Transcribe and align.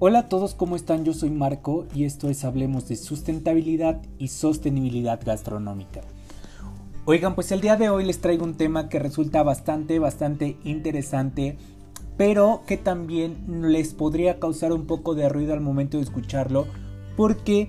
Hola 0.00 0.20
a 0.20 0.28
todos, 0.28 0.54
¿cómo 0.54 0.76
están? 0.76 1.04
Yo 1.04 1.12
soy 1.12 1.30
Marco 1.30 1.88
y 1.92 2.04
esto 2.04 2.28
es 2.28 2.44
Hablemos 2.44 2.86
de 2.86 2.94
Sustentabilidad 2.94 4.00
y 4.16 4.28
Sostenibilidad 4.28 5.18
Gastronómica. 5.26 6.02
Oigan, 7.04 7.34
pues 7.34 7.50
el 7.50 7.60
día 7.60 7.74
de 7.74 7.88
hoy 7.90 8.04
les 8.04 8.20
traigo 8.20 8.44
un 8.44 8.54
tema 8.54 8.88
que 8.88 9.00
resulta 9.00 9.42
bastante, 9.42 9.98
bastante 9.98 10.56
interesante, 10.62 11.58
pero 12.16 12.62
que 12.64 12.76
también 12.76 13.72
les 13.72 13.92
podría 13.92 14.38
causar 14.38 14.72
un 14.72 14.86
poco 14.86 15.16
de 15.16 15.28
ruido 15.28 15.52
al 15.52 15.62
momento 15.62 15.96
de 15.96 16.04
escucharlo, 16.04 16.68
porque 17.16 17.68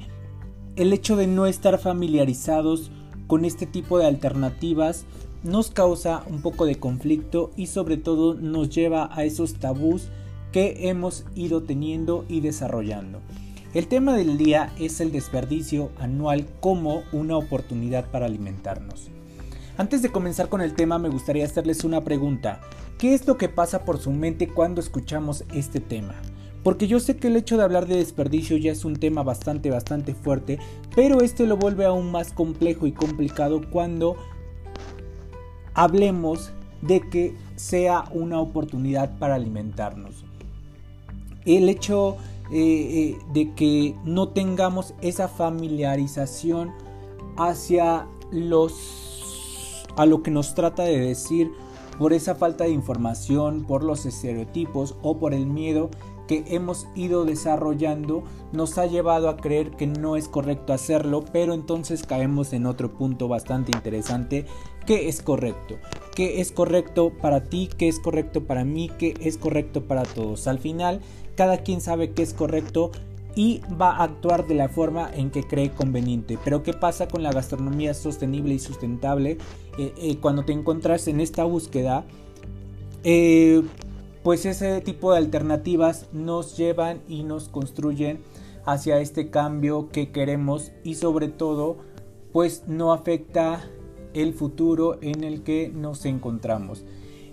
el 0.76 0.94
hecho 0.94 1.16
de 1.16 1.26
no 1.26 1.48
estar 1.48 1.80
familiarizados 1.80 2.92
con 3.26 3.44
este 3.44 3.66
tipo 3.66 3.98
de 3.98 4.06
alternativas 4.06 5.06
nos 5.42 5.72
causa 5.72 6.24
un 6.30 6.44
poco 6.44 6.68
de 6.68 6.76
conflicto 6.76 7.50
y 7.56 7.66
sobre 7.66 7.98
todo 7.98 8.36
nos 8.36 8.70
lleva 8.70 9.10
a 9.12 9.24
esos 9.24 9.56
tabús 9.56 10.10
que 10.52 10.90
hemos 10.90 11.26
ido 11.36 11.64
teniendo 11.64 12.26
y 12.28 12.42
desarrollando. 12.42 13.22
El 13.74 13.88
tema 13.88 14.16
del 14.16 14.38
día 14.38 14.74
es 14.80 15.00
el 15.00 15.12
desperdicio 15.12 15.92
anual 16.00 16.48
como 16.60 17.04
una 17.12 17.38
oportunidad 17.38 18.10
para 18.10 18.26
alimentarnos. 18.26 19.12
Antes 19.78 20.02
de 20.02 20.12
comenzar 20.12 20.50
con 20.50 20.62
el 20.62 20.74
tema 20.74 20.98
me 20.98 21.10
gustaría 21.10 21.46
hacerles 21.46 21.84
una 21.84 22.04
pregunta. 22.04 22.62
¿Qué 22.98 23.14
es 23.14 23.28
lo 23.28 23.38
que 23.38 23.48
pasa 23.48 23.86
por 23.86 24.00
su 24.00 24.12
mente 24.12 24.48
cuando 24.48 24.82
escuchamos 24.82 25.46
este 25.54 25.80
tema? 25.80 26.16
Porque 26.64 26.88
yo 26.88 27.00
sé 27.00 27.16
que 27.16 27.28
el 27.28 27.38
hecho 27.38 27.58
de 27.58 27.64
hablar 27.64 27.86
de 27.86 27.98
desperdicio 27.98 28.58
ya 28.58 28.72
es 28.72 28.84
un 28.84 28.96
tema 28.96 29.24
bastante 29.24 29.70
bastante 29.70 30.16
fuerte, 30.16 30.58
pero 30.96 31.22
este 31.22 31.46
lo 31.46 31.56
vuelve 31.56 31.86
aún 31.86 32.12
más 32.12 32.34
complejo 32.34 32.88
y 32.88 32.92
complicado 32.92 33.62
cuando 33.70 34.18
hablemos 35.76 36.52
de 36.82 37.08
que 37.08 37.38
sea 37.56 38.04
una 38.12 38.40
oportunidad 38.40 39.18
para 39.20 39.36
alimentarnos 39.36 40.26
el 41.46 41.70
hecho 41.70 42.18
eh, 42.52 42.58
eh, 42.58 43.18
de 43.34 43.54
que 43.54 43.96
no 44.04 44.30
tengamos 44.30 44.94
esa 45.02 45.28
familiarización 45.28 46.72
hacia 47.38 48.08
los 48.32 49.86
a 49.96 50.06
lo 50.06 50.24
que 50.24 50.32
nos 50.32 50.56
trata 50.56 50.84
de 50.84 51.00
decir 51.00 51.52
por 51.98 52.14
esa 52.14 52.36
falta 52.36 52.64
de 52.64 52.72
información, 52.72 53.66
por 53.66 53.84
los 53.84 54.06
estereotipos 54.06 54.96
o 55.02 55.20
por 55.20 55.34
el 55.34 55.46
miedo 55.46 55.90
que 56.30 56.46
hemos 56.48 56.88
ido 56.94 57.26
desarrollando 57.26 58.24
nos 58.52 58.78
ha 58.78 58.86
llevado 58.86 59.30
a 59.30 59.38
creer 59.38 59.72
que 59.72 59.88
no 59.88 60.16
es 60.16 60.28
correcto 60.28 60.74
hacerlo, 60.74 61.26
pero 61.34 61.56
entonces 61.56 62.04
caemos 62.04 62.54
en 62.54 62.68
otro 62.68 62.94
punto 62.94 63.28
bastante 63.28 63.72
interesante, 63.76 64.46
que 64.86 65.10
es 65.10 65.24
correcto, 65.24 65.78
que 66.16 66.40
es 66.40 66.52
correcto 66.52 67.12
para 67.20 67.46
ti, 67.46 67.68
que 67.76 67.88
es 67.88 68.00
correcto 68.00 68.46
para 68.46 68.64
mí, 68.64 68.92
que 69.00 69.16
es 69.22 69.38
correcto 69.38 69.86
para 69.86 70.04
todos. 70.04 70.46
Al 70.46 70.60
final, 70.60 71.02
cada 71.40 71.60
quien 71.60 71.80
sabe 71.80 72.12
que 72.12 72.22
es 72.22 72.34
correcto 72.34 72.92
y 73.34 73.62
va 73.82 73.92
a 73.92 74.04
actuar 74.04 74.46
de 74.46 74.56
la 74.56 74.68
forma 74.68 75.10
en 75.14 75.32
que 75.32 75.48
cree 75.48 75.72
conveniente. 75.72 76.38
Pero 76.44 76.64
¿qué 76.64 76.74
pasa 76.74 77.08
con 77.08 77.24
la 77.24 77.32
gastronomía 77.32 77.94
sostenible 77.94 78.56
y 78.56 78.60
sustentable? 78.60 79.38
Eh, 79.78 79.94
eh, 80.02 80.18
cuando 80.20 80.44
te 80.44 80.52
encuentras 80.52 81.08
en 81.08 81.22
esta 81.22 81.46
búsqueda, 81.46 82.04
eh, 83.06 83.64
pues 84.22 84.46
ese 84.46 84.82
tipo 84.82 85.14
de 85.14 85.20
alternativas 85.20 86.08
nos 86.12 86.58
llevan 86.58 87.00
y 87.08 87.24
nos 87.24 87.48
construyen 87.48 88.20
hacia 88.66 89.00
este 89.00 89.30
cambio 89.30 89.88
que 89.94 90.12
queremos 90.12 90.74
y 90.84 90.96
sobre 90.96 91.30
todo 91.30 91.78
pues 92.34 92.66
no 92.68 92.92
afecta 92.92 93.64
el 94.14 94.34
futuro 94.34 94.98
en 95.02 95.24
el 95.24 95.44
que 95.44 95.72
nos 95.74 96.04
encontramos. 96.04 96.84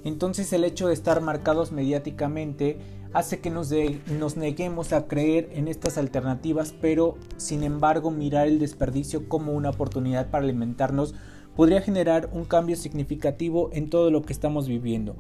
Entonces 0.04 0.52
el 0.52 0.62
hecho 0.62 0.86
de 0.86 0.94
estar 0.94 1.20
marcados 1.20 1.72
mediáticamente 1.72 2.78
hace 3.12 3.40
que 3.40 3.50
nos, 3.50 3.72
nos, 4.18 4.36
neguemos 4.36 4.92
a 4.92 5.06
creer 5.06 5.48
en 5.52 5.68
estas 5.68 5.98
alternativas, 5.98 6.74
pero 6.80 7.16
sin 7.36 7.62
embargo 7.62 8.10
mirar 8.10 8.46
el 8.46 8.58
desperdicio 8.58 9.28
como 9.28 9.52
una 9.52 9.70
oportunidad 9.70 10.30
para 10.30 10.44
alimentarnos 10.44 11.14
podría 11.54 11.80
generar 11.80 12.28
un 12.32 12.44
cambio 12.44 12.76
significativo 12.76 13.70
en 13.72 13.88
todo 13.88 14.10
lo 14.10 14.22
que 14.22 14.32
estamos 14.32 14.68
viviendo. 14.68 15.16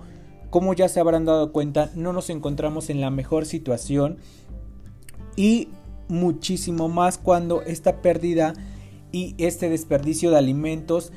Como 0.50 0.74
ya 0.74 0.88
se 0.88 1.00
habrán 1.00 1.24
dado 1.24 1.52
cuenta, 1.52 1.90
no 1.94 2.12
nos 2.12 2.30
encontramos 2.30 2.90
en 2.90 3.00
la 3.00 3.10
mejor 3.10 3.46
situación 3.46 4.18
y 5.34 5.68
muchísimo 6.08 6.88
más 6.88 7.18
cuando 7.18 7.62
esta 7.62 8.00
pérdida 8.02 8.54
y 9.12 9.34
este 9.38 9.68
desperdicio 9.68 10.30
de 10.30 10.38
alimentos 10.38 11.12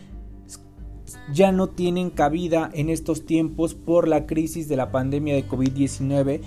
ya 1.33 1.51
no 1.51 1.67
tienen 1.69 2.09
cabida 2.09 2.69
en 2.73 2.89
estos 2.89 3.25
tiempos 3.25 3.73
por 3.73 4.07
la 4.07 4.25
crisis 4.25 4.67
de 4.67 4.75
la 4.75 4.91
pandemia 4.91 5.35
de 5.35 5.47
COVID-19 5.47 6.41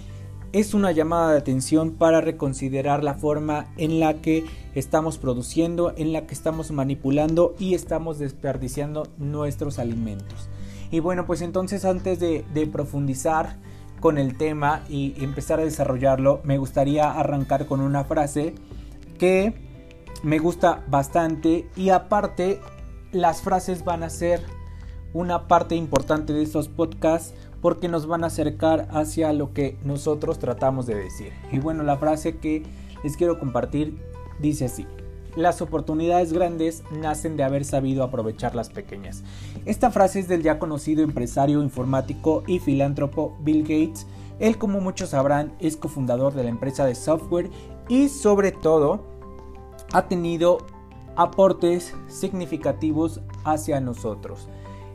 es 0.53 0.75
una 0.75 0.93
llamada 0.93 1.33
de 1.33 1.39
atención 1.39 1.93
para 1.93 2.21
reconsiderar 2.21 3.03
la 3.03 3.15
forma 3.15 3.67
en 3.79 4.01
la 4.01 4.15
que 4.15 4.45
estamos 4.75 5.17
produciendo, 5.17 5.95
en 5.97 6.13
la 6.13 6.27
que 6.27 6.35
estamos 6.35 6.71
manipulando 6.71 7.55
y 7.59 7.75
estamos 7.75 8.19
desperdiciando 8.19 9.09
nuestros 9.17 9.79
alimentos. 9.79 10.51
Y 10.91 11.01
bueno, 11.01 11.27
pues 11.27 11.41
entonces 11.41 11.87
antes 11.87 12.21
de, 12.21 12.45
profundizar 12.71 13.57
con 14.01 14.19
el 14.19 14.37
tema 14.37 14.83
y 14.91 15.15
empezar 15.25 15.59
a 15.59 15.65
desarrollarlo, 15.65 16.41
me 16.45 16.59
gustaría 16.59 17.11
arrancar 17.11 17.67
con 17.67 17.81
una 17.81 18.05
frase 18.05 18.55
que 19.19 19.55
me 20.23 20.39
gusta 20.39 20.85
bastante 20.89 21.67
y 21.77 21.89
aparte 21.89 22.61
las 23.11 23.41
frases 23.41 23.85
van 23.85 24.03
a 24.03 24.11
ser 24.11 24.43
una 25.15 25.49
parte 25.49 25.77
importante 25.77 26.33
de 26.33 26.43
estos 26.43 26.69
podcasts 26.69 27.35
porque 27.63 27.89
nos 27.89 28.07
van 28.07 28.25
a 28.25 28.27
acercar 28.27 28.89
hacia 28.91 29.33
lo 29.33 29.55
que 29.55 29.79
nosotros 29.85 30.39
tratamos 30.39 30.85
de 30.85 30.97
decir. 30.97 31.33
Y 31.53 31.61
bueno, 31.61 31.85
la 31.85 31.97
frase 31.97 32.37
que 32.37 32.65
les 33.03 33.17
quiero 33.17 33.39
compartir 33.39 33.97
dice 34.41 34.67
así. 34.67 34.87
Las 35.37 35.63
oportunidades 35.63 36.33
grandes 36.33 36.83
nacen 36.91 37.39
de 37.39 37.45
haber 37.45 37.65
sabido 37.65 38.03
aprovechar 38.03 38.55
las 38.55 38.69
pequeñas. 38.69 39.23
Esta 39.65 39.91
frase 39.91 40.21
es 40.21 40.29
del 40.29 40.43
ya 40.43 40.59
conocido 40.59 41.03
empresario 41.03 41.63
informático 41.63 42.43
y 42.47 42.59
filántropo 42.59 43.39
Bill 43.41 43.63
Gates. 43.63 44.07
Él, 44.41 44.59
como 44.59 44.81
muchos 44.81 45.11
sabrán, 45.11 45.55
es 45.61 45.77
cofundador 45.77 46.35
de 46.35 46.43
la 46.43 46.51
empresa 46.51 46.85
de 46.85 46.97
software 46.97 47.49
y 47.89 48.09
sobre 48.09 48.53
todo 48.53 49.07
ha 49.93 50.09
tenido 50.09 50.59
aportes 51.17 51.95
significativos 52.09 53.21
hacia 53.45 53.81
nosotros. 53.81 54.49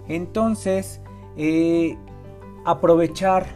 Entonces, 0.07 1.01
eh, 1.35 1.97
aprovechar 2.67 3.47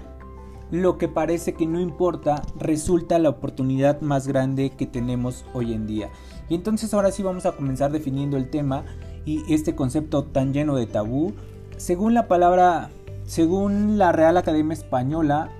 lo 0.71 0.97
que 0.97 1.09
parece 1.09 1.53
que 1.53 1.67
no 1.67 1.81
importa 1.81 2.41
resulta 2.57 3.19
la 3.19 3.27
oportunidad 3.27 3.99
más 3.99 4.25
grande 4.25 4.69
que 4.69 4.85
tenemos 4.85 5.43
hoy 5.53 5.73
en 5.73 5.85
día. 5.85 6.09
Y 6.47 6.55
entonces 6.55 6.93
ahora 6.93 7.11
sí 7.11 7.21
vamos 7.21 7.45
a 7.45 7.51
comenzar 7.51 7.91
definiendo 7.91 8.37
el 8.37 8.49
tema 8.49 8.85
y 9.25 9.53
este 9.53 9.75
concepto 9.75 10.23
tan 10.23 10.53
lleno 10.53 10.75
de 10.75 10.87
tabú. 10.87 11.33
Según 11.75 12.13
la 12.13 12.29
palabra, 12.29 12.89
según 13.25 13.97
la 13.97 14.13
Real 14.13 14.37
Academia 14.37 14.73
Española, 14.73 15.51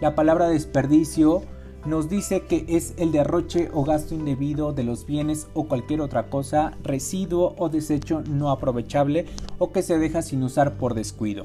la 0.00 0.14
palabra 0.14 0.48
desperdicio 0.48 1.42
nos 1.84 2.08
dice 2.08 2.42
que 2.42 2.64
es 2.68 2.94
el 2.96 3.10
derroche 3.10 3.70
o 3.74 3.84
gasto 3.84 4.14
indebido 4.14 4.72
de 4.72 4.84
los 4.84 5.04
bienes 5.04 5.48
o 5.54 5.64
cualquier 5.64 6.00
otra 6.00 6.30
cosa, 6.30 6.76
residuo 6.84 7.56
o 7.58 7.70
desecho 7.70 8.22
no 8.30 8.50
aprovechable 8.50 9.26
o 9.58 9.72
que 9.72 9.82
se 9.82 9.98
deja 9.98 10.22
sin 10.22 10.44
usar 10.44 10.74
por 10.74 10.94
descuido. 10.94 11.42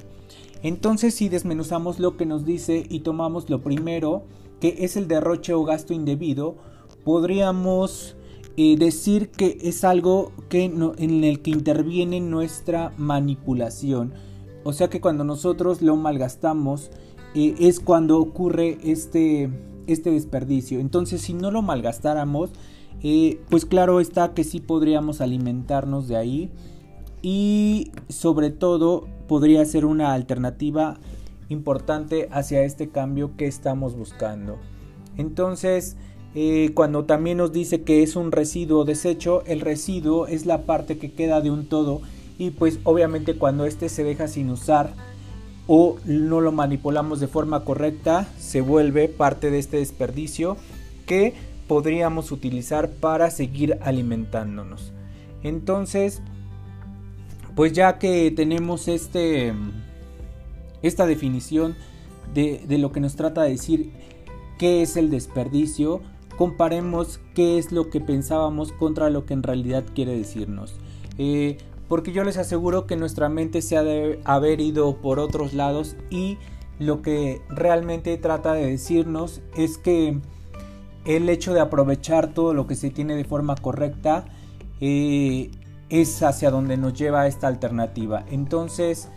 Entonces 0.65 1.13
si 1.13 1.29
desmenuzamos 1.29 1.99
lo 1.99 2.17
que 2.17 2.25
nos 2.25 2.43
dice 2.43 2.87
y 2.89 3.01
tomamos 3.01 3.51
lo 3.51 3.61
primero, 3.61 4.23
que 4.59 4.77
es 4.79 4.97
el 4.97 5.07
derroche 5.07 5.53
o 5.53 5.63
gasto 5.63 5.93
indebido, 5.93 6.55
podríamos 7.03 8.17
eh, 8.57 8.75
decir 8.75 9.29
que 9.29 9.59
es 9.61 9.83
algo 9.83 10.31
que 10.49 10.63
en 10.65 11.23
el 11.23 11.43
que 11.43 11.51
interviene 11.51 12.19
nuestra 12.19 12.91
manipulación. 12.97 14.13
O 14.63 14.73
sea 14.73 14.89
que 14.89 15.01
cuando 15.01 15.23
nosotros 15.23 15.83
lo 15.83 15.97
malgastamos 15.97 16.90
eh, 17.35 17.53
es 17.59 17.79
cuando 17.79 18.19
ocurre 18.19 18.79
este, 18.84 19.51
este 19.85 20.09
desperdicio. 20.09 20.79
Entonces 20.79 21.22
si 21.22 21.35
no 21.35 21.51
lo 21.51 21.61
malgastáramos, 21.61 22.49
eh, 23.03 23.40
pues 23.51 23.66
claro 23.67 23.99
está 23.99 24.34
que 24.34 24.43
sí 24.43 24.61
podríamos 24.61 25.22
alimentarnos 25.22 26.07
de 26.07 26.17
ahí. 26.17 26.49
Y 27.22 27.91
sobre 28.09 28.49
todo 28.49 29.05
podría 29.27 29.63
ser 29.66 29.85
una 29.85 30.13
alternativa 30.13 30.97
importante 31.49 32.27
hacia 32.31 32.63
este 32.63 32.89
cambio 32.89 33.31
que 33.37 33.47
estamos 33.47 33.95
buscando. 33.95 34.57
Entonces, 35.17 35.95
eh, 36.33 36.72
cuando 36.73 37.05
también 37.05 37.37
nos 37.37 37.53
dice 37.53 37.83
que 37.83 38.03
es 38.03 38.16
un 38.16 38.31
residuo 38.31 38.83
desecho, 38.83 39.43
el 39.45 39.61
residuo 39.61 40.27
es 40.27 40.45
la 40.45 40.63
parte 40.63 40.97
que 40.97 41.13
queda 41.13 41.41
de 41.41 41.51
un 41.51 41.67
todo 41.67 42.01
y 42.37 42.49
pues 42.49 42.79
obviamente 42.83 43.37
cuando 43.37 43.66
este 43.66 43.87
se 43.87 44.03
deja 44.03 44.27
sin 44.27 44.49
usar 44.49 44.93
o 45.67 45.95
no 46.05 46.41
lo 46.41 46.51
manipulamos 46.51 47.19
de 47.19 47.28
forma 47.28 47.63
correcta, 47.63 48.28
se 48.37 48.61
vuelve 48.61 49.07
parte 49.07 49.49
de 49.49 49.59
este 49.59 49.78
desperdicio 49.78 50.57
que 51.05 51.33
podríamos 51.67 52.31
utilizar 52.31 52.89
para 52.89 53.31
seguir 53.31 53.79
alimentándonos. 53.81 54.91
Entonces, 55.41 56.21
pues 57.55 57.73
ya 57.73 57.97
que 57.97 58.31
tenemos 58.31 58.87
este, 58.87 59.53
esta 60.81 61.05
definición 61.05 61.75
de, 62.34 62.66
lo 62.78 62.91
que 62.91 62.99
nos 62.99 63.16
trata 63.16 63.43
de 63.43 63.52
decir 63.52 63.91
qué 64.59 64.81
es 64.81 64.97
el 64.97 65.09
desperdicio, 65.09 66.02
comparemos 66.37 67.19
qué 67.34 67.57
es 67.57 67.72
lo 67.72 67.90
que 67.90 68.02
pensábamos 68.02 68.73
contra 68.73 69.09
lo 69.09 69.25
que 69.25 69.34
en 69.34 69.43
realidad 69.43 69.85
quiere 69.93 70.17
decirnos. 70.17 70.75
Eh, 71.17 71.57
porque 71.87 72.11
yo 72.11 72.23
les 72.23 72.37
aseguro 72.37 72.87
que 72.87 72.97
nuestra 72.97 73.29
mente 73.29 73.61
se 73.61 73.78
ha 73.78 73.84
de 73.84 74.19
haber 74.25 74.59
ido 74.59 74.97
por 74.97 75.19
otros 75.19 75.53
lados 75.53 75.96
y 76.09 76.37
lo 76.79 77.02
que 77.02 77.41
realmente 77.47 78.17
trata 78.17 78.53
de 78.53 78.66
decirnos 78.66 79.41
es 79.55 79.78
que 79.78 80.19
el 81.05 81.29
hecho 81.29 81.53
de 81.53 81.61
aprovechar 81.61 82.34
todo 82.34 82.53
lo 82.53 82.67
que 82.67 82.75
se 82.75 82.90
tiene 82.90 83.16
de 83.16 83.23
forma 83.23 83.55
correcta 83.55 84.25
eh, 84.81 85.52
es 85.90 86.22
hacia 86.23 86.52
donde 86.52 86.78
nos 86.78 86.93
lleva 86.93 87.28
esta 87.28 87.47
alternativa. 87.47 88.26
Entonces, 88.29 89.09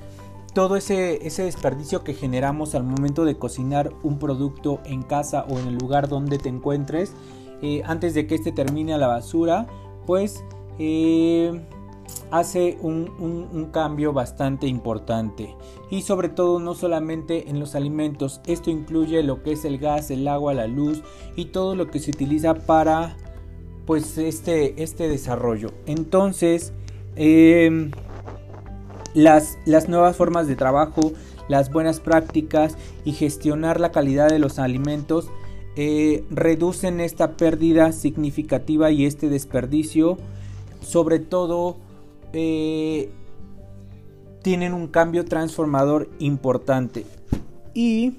todo 0.54 0.76
ese, 0.76 1.18
desperdicio 1.20 2.02
que 2.02 2.14
generamos 2.14 2.74
al 2.74 2.84
momento 2.84 3.24
de 3.24 3.38
cocinar 3.38 3.92
un 4.02 4.18
producto 4.18 4.80
en 4.84 5.02
casa 5.02 5.44
o 5.48 5.58
en 5.58 5.68
el 5.68 5.78
lugar 5.78 6.08
donde 6.08 6.38
te 6.38 6.48
encuentres, 6.48 7.12
eh, 7.62 7.82
antes 7.84 8.14
de 8.14 8.26
que 8.26 8.34
este 8.34 8.52
termine 8.52 8.94
a 8.94 8.98
la 8.98 9.06
basura, 9.06 9.66
pues 10.06 10.42
eh, 10.78 11.64
hace 12.30 12.78
un, 12.80 13.68
cambio 13.72 14.12
bastante 14.12 14.66
importante. 14.66 15.54
Y 15.90 16.02
sobre 16.02 16.28
todo 16.28 16.58
no 16.58 16.74
solamente 16.74 17.50
en 17.50 17.60
los 17.60 17.74
alimentos, 17.74 18.40
esto 18.46 18.70
incluye 18.70 19.22
lo 19.22 19.42
que 19.42 19.52
es 19.52 19.64
el 19.64 19.78
gas, 19.78 20.10
el 20.10 20.26
agua, 20.28 20.54
la 20.54 20.66
luz 20.66 21.02
y 21.36 21.46
todo 21.46 21.74
lo 21.74 21.88
que 21.88 22.00
se 22.00 22.10
utiliza 22.10 22.54
para 22.54 23.16
pues 23.88 24.18
este, 24.18 24.82
este 24.82 25.08
desarrollo. 25.08 25.70
Entonces, 25.86 26.74
em, 27.16 27.90
las, 29.14 29.56
las 29.64 29.88
nuevas 29.88 30.14
formas 30.14 30.46
de 30.46 30.56
trabajo, 30.56 31.14
las 31.48 31.72
buenas 31.72 31.98
prácticas 31.98 32.76
y 33.06 33.12
gestionar 33.12 33.80
la 33.80 33.90
calidad 33.90 34.28
de 34.28 34.38
los 34.38 34.58
alimentos 34.58 35.30
eh, 35.74 36.22
reducen 36.28 37.00
esta 37.00 37.38
pérdida 37.38 37.92
significativa 37.92 38.90
y 38.90 39.06
este 39.06 39.30
desperdicio. 39.30 40.18
Sobre 40.82 41.18
todo, 41.18 41.78
eh, 42.34 43.08
tienen 44.42 44.74
un 44.74 44.88
cambio 44.88 45.24
transformador 45.24 46.10
importante. 46.18 47.06
Y 47.72 48.18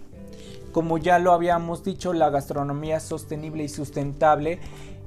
como 0.72 0.98
ya 0.98 1.20
lo 1.20 1.34
habíamos 1.34 1.84
dicho, 1.84 2.14
la 2.14 2.30
gastronomía 2.30 3.00
sostenible 3.00 3.64
y 3.64 3.70
sustentable 3.70 4.60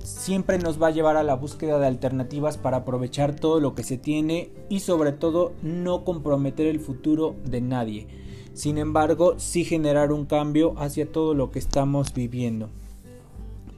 siempre 0.02 0.58
nos 0.58 0.82
va 0.82 0.88
a 0.88 0.92
llevar 0.92 1.16
a 1.16 1.22
la 1.22 1.34
búsqueda 1.34 1.78
de 1.78 1.86
alternativas 1.86 2.58
para 2.58 2.78
aprovechar 2.78 3.36
todo 3.36 3.60
lo 3.60 3.74
que 3.74 3.84
se 3.84 3.98
tiene 3.98 4.50
y 4.68 4.80
sobre 4.80 5.12
todo 5.12 5.52
no 5.62 6.04
comprometer 6.04 6.66
el 6.66 6.80
futuro 6.80 7.36
de 7.44 7.60
nadie. 7.60 8.06
Sin 8.54 8.78
embargo, 8.78 9.38
sí 9.38 9.64
generar 9.64 10.12
un 10.12 10.26
cambio 10.26 10.74
hacia 10.76 11.10
todo 11.10 11.34
lo 11.34 11.50
que 11.50 11.58
estamos 11.58 12.12
viviendo. 12.12 12.68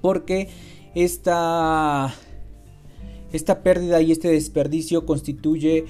Porque 0.01 0.49
esta, 0.95 2.15
esta 3.33 3.63
pérdida 3.63 4.01
y 4.01 4.13
este 4.13 4.29
desperdicio 4.29 5.07
constituye 5.07 5.85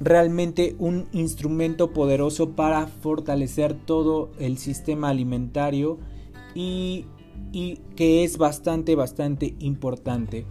realmente 0.00 0.76
un 0.78 1.06
instrumento 1.12 1.92
poderoso 1.92 2.50
para 2.50 2.86
fortalecer 2.86 3.74
todo 3.74 4.30
el 4.38 4.58
sistema 4.58 5.08
alimentario 5.08 5.98
y 6.54 7.06
que 7.96 8.24
es 8.24 8.38
bastante, 8.38 8.94
bastante 8.94 9.54
importante. 9.60 10.46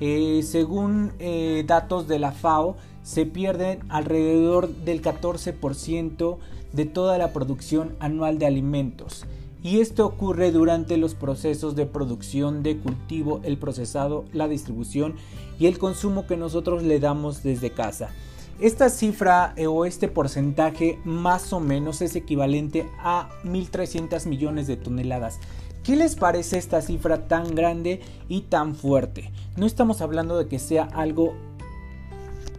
Eh, 0.00 0.42
según 0.42 1.12
eh, 1.18 1.64
datos 1.66 2.06
de 2.06 2.18
la 2.18 2.32
FAO, 2.32 2.76
se 3.02 3.24
pierden 3.24 3.80
alrededor 3.88 4.68
del 4.68 5.00
14% 5.00 6.38
de 6.72 6.84
toda 6.84 7.16
la 7.18 7.32
producción 7.32 7.96
anual 8.00 8.38
de 8.38 8.46
alimentos. 8.46 9.24
Y 9.62 9.80
esto 9.80 10.06
ocurre 10.06 10.52
durante 10.52 10.96
los 10.96 11.14
procesos 11.14 11.74
de 11.76 11.86
producción, 11.86 12.62
de 12.62 12.76
cultivo, 12.76 13.40
el 13.42 13.56
procesado, 13.58 14.24
la 14.32 14.48
distribución 14.48 15.14
y 15.58 15.66
el 15.66 15.78
consumo 15.78 16.26
que 16.26 16.36
nosotros 16.36 16.82
le 16.82 17.00
damos 17.00 17.42
desde 17.42 17.70
casa. 17.70 18.10
Esta 18.58 18.88
cifra 18.88 19.52
eh, 19.56 19.66
o 19.66 19.84
este 19.84 20.08
porcentaje 20.08 20.98
más 21.04 21.52
o 21.52 21.60
menos 21.60 22.00
es 22.00 22.16
equivalente 22.16 22.88
a 22.98 23.28
1.300 23.44 24.26
millones 24.26 24.66
de 24.66 24.78
toneladas. 24.78 25.38
¿Qué 25.84 25.94
les 25.94 26.16
parece 26.16 26.56
esta 26.56 26.80
cifra 26.80 27.28
tan 27.28 27.54
grande 27.54 28.00
y 28.28 28.42
tan 28.42 28.74
fuerte? 28.74 29.30
No 29.56 29.66
estamos 29.66 30.00
hablando 30.00 30.38
de 30.38 30.48
que 30.48 30.58
sea 30.58 30.84
algo, 30.84 31.34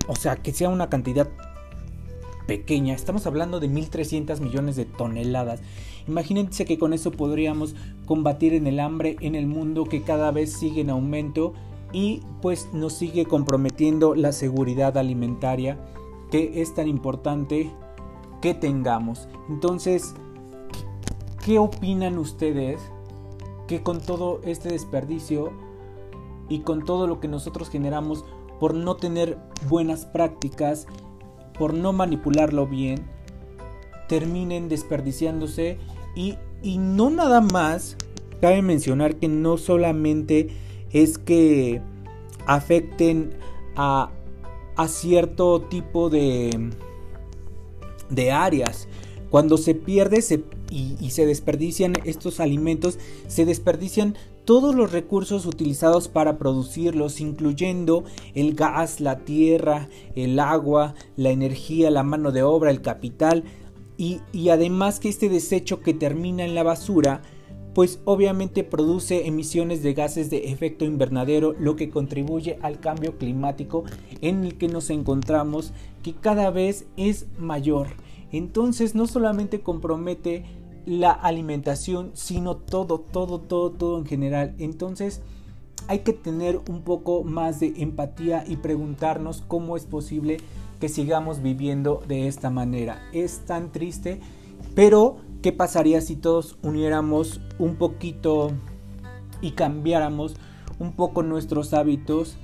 o 0.08 0.16
sea, 0.16 0.36
que 0.36 0.54
sea 0.54 0.70
una 0.70 0.88
cantidad 0.88 1.28
pequeña, 2.46 2.94
estamos 2.94 3.26
hablando 3.26 3.60
de 3.60 3.68
1.300 3.68 4.40
millones 4.40 4.76
de 4.76 4.86
toneladas. 4.86 5.62
Imagínense 6.08 6.66
que 6.66 6.78
con 6.78 6.94
eso 6.94 7.12
podríamos 7.12 7.76
combatir 8.06 8.54
en 8.54 8.68
el 8.68 8.80
hambre 8.80 9.18
en 9.20 9.34
el 9.34 9.48
mundo 9.48 9.86
que 9.86 10.04
cada 10.04 10.32
vez 10.32 10.54
sigue 10.54 10.82
en 10.82 10.92
aumento 10.92 11.54
y 11.92 12.22
pues 12.42 12.70
nos 12.74 12.94
sigue 12.94 13.26
comprometiendo 13.26 14.16
la 14.16 14.32
seguridad 14.32 14.98
alimentaria 14.98 15.80
que 16.32 16.62
es 16.62 16.74
tan 16.74 16.88
importante 16.88 17.72
que 18.42 18.54
tengamos. 18.54 19.28
Entonces, 19.50 20.14
¿qué 21.46 21.60
opinan 21.60 22.18
ustedes 22.18 22.82
que 23.68 23.82
con 23.82 24.00
todo 24.00 24.42
este 24.44 24.70
desperdicio 24.70 25.52
y 26.50 26.60
con 26.60 26.86
todo 26.86 27.08
lo 27.08 27.20
que 27.20 27.28
nosotros 27.28 27.70
generamos 27.70 28.26
por 28.60 28.74
no 28.74 28.96
tener 28.96 29.38
buenas 29.70 30.06
prácticas, 30.06 30.88
por 31.58 31.74
no 31.74 31.94
manipularlo 31.94 32.68
bien, 32.68 33.06
terminen 34.08 34.70
desperdiciándose 34.70 35.78
y, 36.16 36.36
y 36.64 36.78
no 36.78 37.10
nada 37.10 37.42
más, 37.42 37.98
cabe 38.42 38.62
mencionar 38.62 39.16
que 39.18 39.28
no 39.28 39.58
solamente 39.58 40.50
es 40.92 41.18
que 41.18 41.82
afecten 42.46 43.32
a, 43.76 44.12
a 44.76 44.88
cierto 44.88 45.62
tipo 45.62 46.10
de, 46.10 46.72
de 48.10 48.32
áreas, 48.32 48.88
cuando 49.30 49.58
se 49.58 49.76
pierde 49.76 50.24
y, 50.70 51.10
se 51.10 51.26
desperdician 51.26 51.94
estos 52.06 52.40
alimentos, 52.40 52.98
se 53.28 53.46
desperdician 53.46 54.16
todos 54.46 54.74
los 54.74 54.94
recursos 54.94 55.46
utilizados 55.46 56.08
para 56.08 56.38
producirlos, 56.38 57.20
incluyendo 57.20 58.06
el 58.34 58.56
gas, 58.56 59.02
la 59.02 59.20
tierra, 59.20 59.90
el 60.16 60.40
agua, 60.40 60.96
la 61.18 61.32
energía, 61.32 61.92
la 61.92 62.04
mano 62.04 62.32
de 62.32 62.44
obra, 62.44 62.72
el 62.72 62.82
capital, 62.82 63.44
y, 63.98 64.22
y 64.32 64.50
además 64.50 65.00
que 65.00 65.10
este 65.10 65.28
desecho 65.28 65.82
que 65.82 65.94
termina 65.94 66.46
en 66.46 66.56
la 66.56 66.64
basura, 66.64 67.22
pues 67.78 68.00
obviamente 68.06 68.64
produce 68.64 69.28
emisiones 69.28 69.84
de 69.84 69.94
gases 69.94 70.32
de 70.32 70.50
efecto 70.50 70.84
invernadero, 70.84 71.54
lo 71.54 71.76
que 71.76 71.92
contribuye 71.92 72.58
al 72.64 72.80
cambio 72.80 73.20
climático 73.20 73.84
en 74.22 74.44
el 74.44 74.58
que 74.58 74.68
nos 74.68 74.90
encontramos, 74.90 75.74
que 76.02 76.16
cada 76.16 76.50
vez 76.50 76.88
es 76.98 77.28
mayor 77.38 77.90
entonces 78.32 78.96
no 78.96 79.08
solamente 79.08 79.62
compromete 79.62 80.44
la 80.86 81.12
alimentación, 81.12 82.12
sino 82.14 82.56
todo, 82.56 83.00
todo, 83.00 83.40
todo, 83.40 83.72
todo 83.72 84.00
en 84.00 84.06
general. 84.06 84.56
Entonces 84.58 85.22
hay 85.88 86.00
que 86.00 86.14
tener 86.14 86.60
un 86.70 86.82
poco 86.82 87.24
más 87.24 87.60
de 87.60 87.74
empatía 87.78 88.44
y 88.48 88.58
preguntarnos 88.58 89.44
cómo 89.48 89.78
es 89.78 89.86
posible 89.86 90.38
que 90.80 90.90
sigamos 90.90 91.42
viviendo 91.42 92.04
de 92.08 92.28
esta 92.28 92.50
manera. 92.50 93.02
Es 93.14 93.46
tan 93.46 93.72
triste, 93.72 94.20
pero 94.76 95.18
¿qué 95.48 95.54
pasaría 95.54 96.02
si 96.02 96.18
todos 96.18 96.58
uniéramos 96.62 97.40
un 97.58 97.78
poquito 97.78 98.52
y 99.40 99.52
cambiáramos 99.52 100.36
un 100.78 100.92
poco 100.92 101.24
nuestros 101.24 101.74
hábitos 101.74 102.36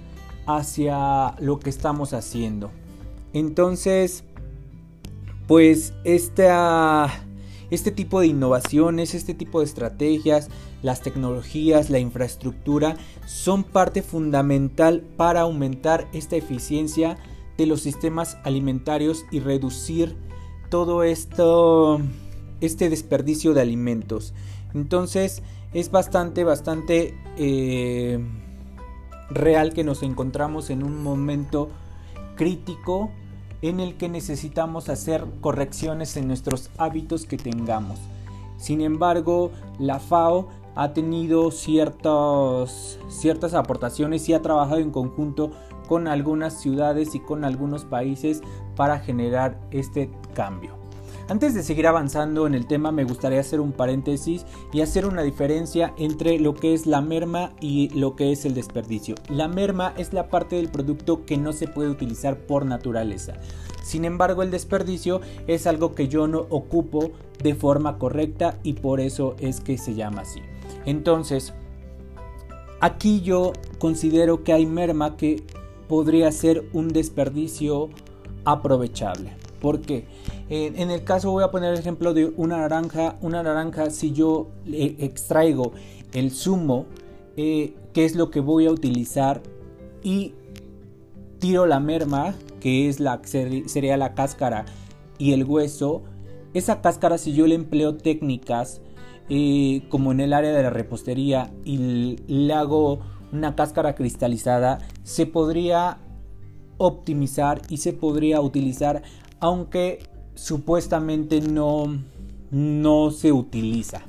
hacia 0.47 1.35
lo 1.41 1.59
que 1.59 1.69
estamos 1.69 2.13
haciendo? 2.13 2.71
Entonces, 3.33 4.23
pues 5.47 5.93
este 6.05 7.91
tipo 7.93 8.21
de 8.21 8.27
innovaciones, 8.27 9.15
este 9.15 9.33
tipo 9.33 9.59
de 9.59 9.65
estrategias, 9.65 10.47
las 10.81 11.01
tecnologías, 11.01 11.89
la 11.89 11.99
infraestructura 11.99 12.95
son 13.25 13.65
parte 13.65 14.01
fundamental 14.01 15.01
para 15.17 15.41
aumentar 15.41 16.07
esta 16.13 16.37
eficiencia 16.37 17.17
de 17.57 17.65
los 17.65 17.81
sistemas 17.81 18.37
alimentarios 18.45 19.25
y 19.29 19.41
reducir 19.41 20.15
todo 20.69 21.03
esto, 21.03 21.99
este 22.65 22.89
desperdicio 22.89 23.53
de 23.53 23.61
alimentos. 23.61 24.33
Entonces 24.73 25.43
es 25.73 25.91
bastante, 25.91 26.43
bastante 26.43 27.15
eh, 27.37 28.19
real 29.29 29.73
que 29.73 29.83
nos 29.83 30.03
encontramos 30.03 30.69
en 30.69 30.83
un 30.83 31.03
momento 31.03 31.69
crítico 32.35 33.11
en 33.61 33.79
el 33.79 33.95
que 33.95 34.09
necesitamos 34.09 34.89
hacer 34.89 35.25
correcciones 35.41 36.17
en 36.17 36.27
nuestros 36.27 36.69
hábitos 36.77 37.25
que 37.25 37.37
tengamos. 37.37 37.99
Sin 38.57 38.81
embargo, 38.81 39.51
la 39.79 39.99
FAO 39.99 40.49
ha 40.75 40.93
tenido 40.93 41.51
ciertas 41.51 42.97
aportaciones 43.53 44.27
y 44.27 44.33
ha 44.33 44.41
trabajado 44.41 44.79
en 44.79 44.91
conjunto 44.91 45.51
con 45.87 46.07
algunas 46.07 46.59
ciudades 46.61 47.13
y 47.15 47.19
con 47.19 47.45
algunos 47.45 47.85
países 47.85 48.41
para 48.75 48.99
generar 48.99 49.59
este 49.71 50.09
cambio. 50.33 50.82
Antes 51.29 51.53
de 51.53 51.63
seguir 51.63 51.87
avanzando 51.87 52.47
en 52.47 52.53
el 52.53 52.67
tema 52.67 52.91
me 52.91 53.05
gustaría 53.05 53.39
hacer 53.39 53.61
un 53.61 53.71
paréntesis 53.71 54.45
y 54.73 54.81
hacer 54.81 55.05
una 55.05 55.21
diferencia 55.21 55.93
entre 55.97 56.37
lo 56.37 56.53
que 56.53 56.73
es 56.73 56.85
la 56.85 56.99
merma 56.99 57.53
y 57.61 57.87
lo 57.97 58.17
que 58.17 58.33
es 58.33 58.43
el 58.43 58.53
desperdicio. 58.53 59.15
La 59.29 59.47
merma 59.47 59.93
es 59.97 60.11
la 60.11 60.27
parte 60.27 60.57
del 60.57 60.67
producto 60.67 61.25
que 61.25 61.37
no 61.37 61.53
se 61.53 61.69
puede 61.69 61.89
utilizar 61.89 62.39
por 62.39 62.65
naturaleza. 62.65 63.35
Sin 63.83 64.03
embargo, 64.03 64.43
el 64.43 64.51
desperdicio 64.51 65.21
es 65.47 65.65
algo 65.65 65.95
que 65.95 66.09
yo 66.09 66.27
no 66.27 66.45
ocupo 66.49 67.11
de 67.41 67.55
forma 67.55 67.97
correcta 67.97 68.59
y 68.61 68.73
por 68.73 68.99
eso 68.99 69.35
es 69.39 69.61
que 69.61 69.77
se 69.77 69.93
llama 69.93 70.23
así. 70.23 70.41
Entonces, 70.85 71.53
aquí 72.81 73.21
yo 73.21 73.53
considero 73.79 74.43
que 74.43 74.51
hay 74.51 74.65
merma 74.65 75.15
que 75.15 75.41
podría 75.87 76.29
ser 76.33 76.67
un 76.73 76.89
desperdicio 76.89 77.89
aprovechable. 78.43 79.31
¿Por 79.61 79.79
qué? 79.79 80.05
Eh, 80.49 80.73
en 80.75 80.91
el 80.91 81.03
caso 81.03 81.31
voy 81.31 81.43
a 81.43 81.51
poner 81.51 81.73
el 81.73 81.79
ejemplo 81.79 82.13
de 82.13 82.25
una 82.37 82.57
naranja. 82.57 83.17
Una 83.21 83.43
naranja, 83.43 83.89
si 83.89 84.11
yo 84.11 84.49
extraigo 84.71 85.73
el 86.13 86.31
zumo, 86.31 86.85
eh, 87.37 87.75
que 87.93 88.05
es 88.05 88.15
lo 88.15 88.29
que 88.29 88.39
voy 88.39 88.67
a 88.67 88.71
utilizar, 88.71 89.41
y 90.03 90.33
tiro 91.39 91.65
la 91.65 91.79
merma, 91.79 92.35
que 92.59 92.89
es 92.89 92.99
la, 92.99 93.21
sería 93.23 93.97
la 93.97 94.13
cáscara 94.13 94.65
y 95.17 95.33
el 95.33 95.43
hueso, 95.43 96.03
esa 96.53 96.81
cáscara 96.81 97.17
si 97.17 97.33
yo 97.33 97.47
le 97.47 97.55
empleo 97.55 97.95
técnicas 97.95 98.81
eh, 99.29 99.83
como 99.89 100.11
en 100.11 100.19
el 100.19 100.33
área 100.33 100.51
de 100.51 100.63
la 100.63 100.69
repostería 100.69 101.51
y 101.63 102.17
le 102.27 102.53
hago 102.53 102.99
una 103.31 103.55
cáscara 103.55 103.95
cristalizada, 103.95 104.79
se 105.03 105.25
podría 105.25 105.97
optimizar 106.77 107.61
y 107.69 107.77
se 107.77 107.93
podría 107.93 108.41
utilizar 108.41 109.01
aunque 109.39 110.03
supuestamente 110.35 111.41
no, 111.41 111.99
no 112.51 113.11
se 113.11 113.31
utiliza. 113.31 114.01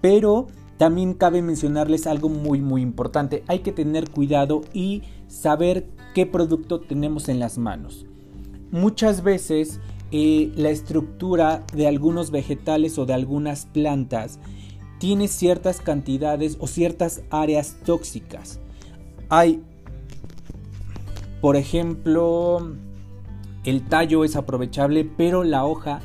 Pero 0.00 0.48
también 0.76 1.14
cabe 1.14 1.42
mencionarles 1.42 2.06
algo 2.06 2.28
muy 2.28 2.60
muy 2.60 2.82
importante. 2.82 3.42
Hay 3.46 3.60
que 3.60 3.72
tener 3.72 4.10
cuidado 4.10 4.62
y 4.72 5.02
saber 5.28 5.86
qué 6.14 6.26
producto 6.26 6.80
tenemos 6.80 7.28
en 7.28 7.40
las 7.40 7.58
manos. 7.58 8.06
Muchas 8.70 9.22
veces 9.22 9.80
eh, 10.12 10.52
la 10.56 10.70
estructura 10.70 11.64
de 11.74 11.86
algunos 11.86 12.30
vegetales 12.30 12.98
o 12.98 13.06
de 13.06 13.14
algunas 13.14 13.66
plantas 13.66 14.38
tiene 14.98 15.28
ciertas 15.28 15.80
cantidades 15.80 16.56
o 16.60 16.66
ciertas 16.66 17.22
áreas 17.30 17.76
tóxicas. 17.84 18.60
Hay, 19.28 19.62
por 21.40 21.56
ejemplo, 21.56 22.76
el 23.66 23.82
tallo 23.82 24.24
es 24.24 24.36
aprovechable, 24.36 25.04
pero 25.04 25.42
la 25.42 25.66
hoja 25.66 26.00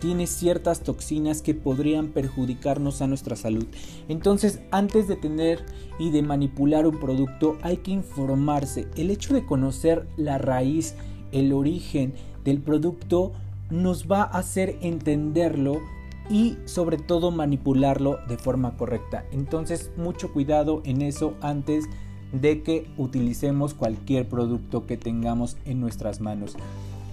tiene 0.00 0.26
ciertas 0.26 0.80
toxinas 0.80 1.40
que 1.40 1.54
podrían 1.54 2.08
perjudicarnos 2.08 3.00
a 3.00 3.06
nuestra 3.06 3.36
salud. 3.36 3.66
Entonces, 4.08 4.60
antes 4.70 5.08
de 5.08 5.16
tener 5.16 5.64
y 5.98 6.10
de 6.10 6.22
manipular 6.22 6.86
un 6.86 7.00
producto, 7.00 7.56
hay 7.62 7.78
que 7.78 7.90
informarse. 7.90 8.86
El 8.96 9.10
hecho 9.10 9.32
de 9.32 9.46
conocer 9.46 10.06
la 10.18 10.36
raíz, 10.36 10.94
el 11.32 11.54
origen 11.54 12.12
del 12.44 12.60
producto, 12.60 13.32
nos 13.70 14.06
va 14.06 14.22
a 14.22 14.38
hacer 14.38 14.76
entenderlo 14.82 15.80
y 16.28 16.58
sobre 16.66 16.98
todo 16.98 17.30
manipularlo 17.30 18.18
de 18.28 18.36
forma 18.36 18.76
correcta. 18.76 19.24
Entonces, 19.32 19.90
mucho 19.96 20.32
cuidado 20.34 20.82
en 20.84 21.00
eso 21.00 21.34
antes 21.40 21.86
de 22.32 22.62
que 22.62 22.90
utilicemos 22.98 23.72
cualquier 23.72 24.28
producto 24.28 24.84
que 24.84 24.98
tengamos 24.98 25.56
en 25.64 25.80
nuestras 25.80 26.20
manos 26.20 26.56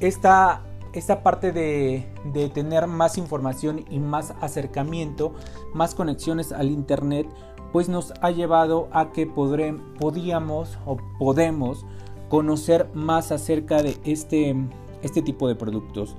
esta, 0.07 0.63
esta 0.91 1.24
parte 1.24 1.53
de, 1.53 2.50
tener 2.53 2.88
más 2.88 3.17
información 3.17 3.86
y 3.89 4.00
más 4.00 4.33
acercamiento, 4.41 5.33
más 5.74 5.95
conexiones 5.95 6.51
al 6.51 6.69
Internet, 6.69 7.27
pues 7.72 7.88
nos 7.88 8.13
ha 8.22 8.29
llevado 8.31 8.89
a 8.91 9.12
que 9.13 9.25
podríamos 9.25 10.77
o 10.86 10.98
podemos 11.17 11.86
conocer 12.29 12.89
más 12.93 13.31
acerca 13.31 13.81
de 13.81 13.98
este, 14.03 14.55
este 15.01 15.22
tipo 15.22 15.48
de 15.48 15.55
productos. 15.55 16.17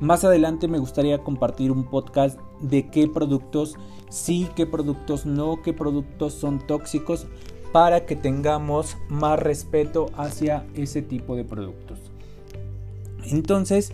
Más 0.00 0.24
adelante 0.24 0.66
me 0.66 0.78
gustaría 0.78 1.22
compartir 1.22 1.70
un 1.70 1.84
podcast 1.84 2.38
de 2.60 2.90
qué 2.90 3.06
productos 3.06 3.76
sí, 4.08 4.48
qué 4.56 4.66
productos 4.66 5.24
no, 5.24 5.62
qué 5.62 5.72
productos 5.72 6.34
son 6.34 6.58
tóxicos 6.66 7.26
para 7.72 8.06
que 8.06 8.16
tengamos 8.16 8.96
más 9.08 9.38
respeto 9.38 10.06
hacia 10.16 10.66
ese 10.74 11.02
tipo 11.02 11.36
de 11.36 11.44
productos. 11.44 12.09
Entonces, 13.32 13.92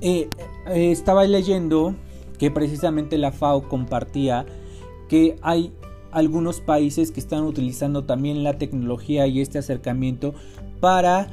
eh, 0.00 0.28
eh, 0.66 0.90
estaba 0.90 1.24
leyendo 1.24 1.94
que 2.38 2.50
precisamente 2.50 3.18
la 3.18 3.32
FAO 3.32 3.68
compartía 3.68 4.44
que 5.08 5.36
hay 5.42 5.72
algunos 6.10 6.60
países 6.60 7.10
que 7.10 7.20
están 7.20 7.44
utilizando 7.44 8.04
también 8.04 8.44
la 8.44 8.58
tecnología 8.58 9.26
y 9.26 9.40
este 9.40 9.58
acercamiento 9.58 10.34
para 10.80 11.28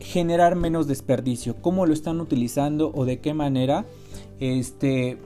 generar 0.00 0.56
menos 0.56 0.86
desperdicio. 0.86 1.56
¿Cómo 1.60 1.86
lo 1.86 1.92
están 1.92 2.20
utilizando 2.20 2.92
o 2.94 3.04
de 3.04 3.20
qué 3.20 3.34
manera? 3.34 3.86
Este, 4.40 5.18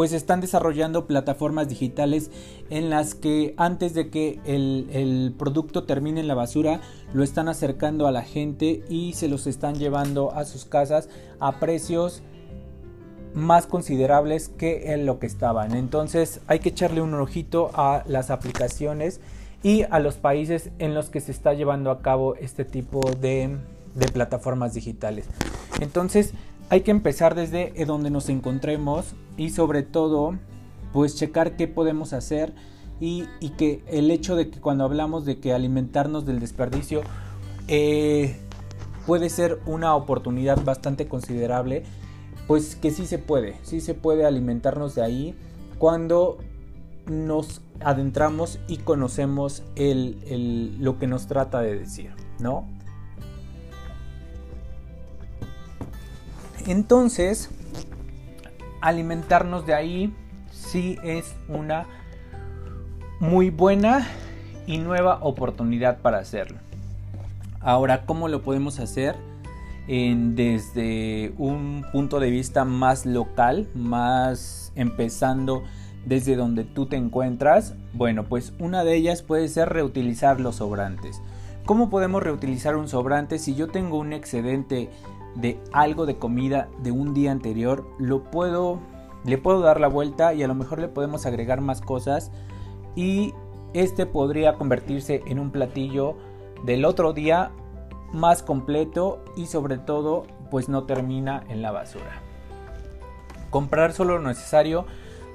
pues 0.00 0.14
están 0.14 0.40
desarrollando 0.40 1.06
plataformas 1.06 1.68
digitales 1.68 2.30
en 2.70 2.88
las 2.88 3.14
que 3.14 3.52
antes 3.58 3.92
de 3.92 4.08
que 4.08 4.40
el, 4.46 5.34
producto 5.38 5.84
termine 5.84 6.20
en 6.20 6.26
la 6.26 6.34
basura 6.34 6.80
lo 7.12 7.22
están 7.22 7.50
acercando 7.50 8.06
a 8.06 8.10
la 8.10 8.22
gente 8.22 8.82
y 8.88 9.12
se 9.12 9.28
los 9.28 9.46
están 9.46 9.74
llevando 9.74 10.32
a 10.32 10.46
sus 10.46 10.64
casas 10.64 11.10
a 11.38 11.60
precios 11.60 12.22
más 13.34 13.66
considerables 13.66 14.48
que 14.48 14.94
en 14.94 15.04
lo 15.04 15.18
que 15.18 15.26
estaban. 15.26 15.76
Entonces 15.76 16.40
hay 16.46 16.60
que 16.60 16.70
echarle 16.70 17.02
un 17.02 17.12
ojito 17.12 17.70
a 17.74 18.02
las 18.06 18.30
aplicaciones 18.30 19.20
y 19.62 19.82
a 19.82 19.98
los 19.98 20.14
países 20.14 20.70
en 20.78 20.94
los 20.94 21.10
que 21.10 21.20
se 21.20 21.30
está 21.30 21.52
llevando 21.52 21.90
a 21.90 22.00
cabo 22.00 22.36
este 22.36 22.64
tipo 22.64 23.02
de, 23.20 23.54
de 23.94 24.08
plataformas 24.08 24.72
digitales. 24.72 25.26
Entonces 25.78 26.32
hay 26.70 26.82
que 26.82 26.92
empezar 26.92 27.34
desde 27.34 27.72
donde 27.84 28.10
nos 28.10 28.28
encontremos 28.28 29.14
y 29.36 29.50
sobre 29.50 29.82
todo 29.82 30.38
pues 30.92 31.16
checar 31.16 31.56
qué 31.56 31.68
podemos 31.68 32.12
hacer 32.12 32.54
y, 33.00 33.26
que 33.56 33.82
el 33.88 34.10
hecho 34.10 34.36
de 34.36 34.50
que 34.50 34.60
cuando 34.60 34.84
hablamos 34.84 35.24
de 35.24 35.38
que 35.38 35.52
alimentarnos 35.52 36.26
del 36.26 36.38
desperdicio 36.38 37.02
eh, 37.66 38.36
puede 39.06 39.30
ser 39.30 39.58
una 39.66 39.96
oportunidad 39.96 40.62
bastante 40.64 41.08
considerable 41.08 41.82
pues 42.46 42.76
que 42.76 42.90
sí 42.90 43.06
se 43.06 43.18
puede, 43.18 43.56
sí 43.62 43.80
se 43.80 43.94
puede 43.94 44.24
alimentarnos 44.24 44.94
de 44.94 45.02
ahí 45.02 45.34
cuando 45.78 46.38
nos 47.06 47.62
adentramos 47.80 48.60
y 48.68 48.76
conocemos 48.78 49.64
lo 49.76 50.98
que 50.98 51.06
nos 51.06 51.26
trata 51.26 51.60
de 51.60 51.78
decir, 51.78 52.10
¿no? 52.38 52.66
Entonces, 56.66 57.50
alimentarnos 58.80 59.66
de 59.66 59.74
ahí 59.74 60.14
sí 60.50 60.98
es 61.02 61.34
una 61.48 61.86
muy 63.18 63.50
buena 63.50 64.06
y 64.66 64.78
nueva 64.78 65.18
oportunidad 65.22 65.98
para 65.98 66.18
hacerlo. 66.18 66.58
Ahora, 67.60 68.06
¿cómo 68.06 68.28
lo 68.28 68.42
podemos 68.42 68.78
hacer? 68.80 69.16
desde 69.88 71.32
un 71.36 71.84
punto 71.90 72.20
de 72.20 72.30
vista 72.30 72.64
más 72.64 73.06
local, 73.06 73.68
más 73.74 74.70
empezando 74.76 75.64
desde 76.06 76.36
donde 76.36 76.62
tú 76.62 76.86
te 76.86 76.94
encuentras. 76.96 77.74
Bueno, 77.92 78.24
pues 78.24 78.52
una 78.60 78.84
de 78.84 78.94
ellas 78.94 79.22
puede 79.22 79.48
ser 79.48 79.68
reutilizar 79.70 80.40
los 80.40 80.56
sobrantes. 80.56 81.20
¿Cómo 81.66 81.90
podemos 81.90 82.22
reutilizar 82.22 82.76
un 82.76 82.86
sobrante 82.86 83.40
si 83.40 83.56
yo 83.56 83.66
tengo 83.66 83.98
un 83.98 84.12
excedente 84.12 84.90
de 85.34 85.60
algo 85.72 86.06
de 86.06 86.18
comida 86.18 86.68
de 86.82 86.92
un 86.92 87.14
día 87.14 87.32
anterior, 87.32 87.86
lo 87.98 88.24
puedo 88.24 88.80
le 89.24 89.38
puedo 89.38 89.60
dar 89.60 89.80
la 89.80 89.88
vuelta 89.88 90.32
y 90.34 90.42
a 90.42 90.48
lo 90.48 90.54
mejor 90.54 90.78
le 90.78 90.88
podemos 90.88 91.26
agregar 91.26 91.60
más 91.60 91.80
cosas 91.80 92.30
y 92.96 93.34
este 93.74 94.06
podría 94.06 94.54
convertirse 94.54 95.22
en 95.26 95.38
un 95.38 95.50
platillo 95.50 96.16
del 96.64 96.84
otro 96.84 97.12
día 97.12 97.50
más 98.12 98.42
completo 98.42 99.22
y 99.36 99.46
sobre 99.46 99.78
todo 99.78 100.24
pues 100.50 100.68
no 100.68 100.84
termina 100.84 101.44
en 101.48 101.62
la 101.62 101.70
basura. 101.70 102.22
Comprar 103.50 103.92
solo 103.92 104.18
lo 104.18 104.28
necesario 104.28 104.86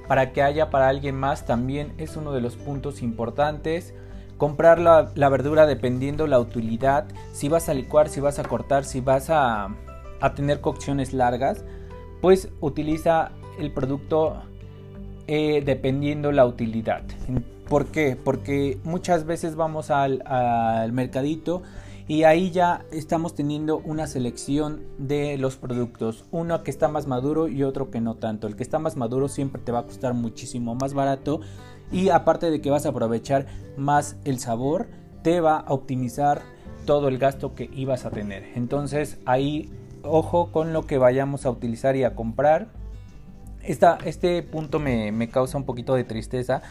para 0.08 0.32
que 0.32 0.42
haya 0.42 0.70
para 0.70 0.88
alguien 0.88 1.16
más 1.16 1.46
también 1.46 1.94
es 1.98 2.16
uno 2.16 2.32
de 2.32 2.40
los 2.40 2.56
puntos 2.56 3.02
importantes. 3.02 3.94
Comprar 4.36 4.78
la, 4.78 5.10
la 5.14 5.28
verdura 5.30 5.64
dependiendo 5.64 6.26
la 6.26 6.38
utilidad, 6.38 7.06
si 7.32 7.48
vas 7.48 7.68
a 7.68 7.74
licuar, 7.74 8.08
si 8.08 8.20
vas 8.20 8.38
a 8.38 8.44
cortar, 8.44 8.84
si 8.84 9.00
vas 9.00 9.30
a 9.30 9.70
a 10.20 10.34
tener 10.34 10.60
cocciones 10.60 11.12
largas, 11.12 11.64
pues 12.20 12.48
utiliza 12.60 13.32
el 13.58 13.72
producto 13.72 14.42
eh, 15.26 15.62
dependiendo 15.64 16.32
la 16.32 16.46
utilidad. 16.46 17.02
¿Por 17.68 17.86
qué? 17.86 18.16
Porque 18.16 18.78
muchas 18.84 19.24
veces 19.26 19.56
vamos 19.56 19.90
al, 19.90 20.22
mercadito 20.92 21.62
y 22.06 22.22
ahí 22.22 22.52
ya 22.52 22.84
estamos 22.92 23.34
teniendo 23.34 23.78
una 23.78 24.06
selección 24.06 24.82
de 24.98 25.36
los 25.36 25.56
productos, 25.56 26.24
uno 26.30 26.62
que 26.62 26.70
está 26.70 26.86
más 26.86 27.08
maduro 27.08 27.48
y 27.48 27.64
otro 27.64 27.90
que 27.90 28.00
no 28.00 28.14
tanto. 28.14 28.46
El 28.46 28.54
que 28.54 28.62
está 28.62 28.78
más 28.78 28.96
maduro 28.96 29.26
siempre 29.26 29.60
te 29.60 29.72
va 29.72 29.80
a 29.80 29.82
costar 29.82 30.14
muchísimo 30.14 30.76
más 30.76 30.94
barato 30.94 31.40
y 31.90 32.10
aparte 32.10 32.52
de 32.52 32.60
que 32.60 32.70
vas 32.70 32.86
a 32.86 32.90
aprovechar 32.90 33.46
más 33.76 34.16
el 34.24 34.38
sabor, 34.38 34.86
te 35.22 35.40
va 35.40 35.58
a 35.58 35.72
optimizar 35.72 36.42
todo 36.84 37.08
el 37.08 37.18
gasto 37.18 37.56
que 37.56 37.68
ibas 37.74 38.04
a 38.04 38.10
tener. 38.10 38.44
Entonces 38.54 39.18
ahí 39.26 39.72
ojo 40.06 40.52
con 40.52 40.72
lo 40.72 40.86
que 40.86 40.98
vayamos 40.98 41.46
a 41.46 41.50
utilizar 41.50 41.96
y 41.96 42.04
a 42.04 42.14
comprar. 42.14 42.68
este 43.62 44.42
punto 44.42 44.78
me, 44.78 45.12
me 45.12 45.28
causa 45.28 45.58
un 45.58 45.64
poquito 45.64 45.94
de 45.94 46.04
tristeza 46.04 46.62